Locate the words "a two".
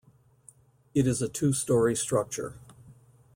1.21-1.53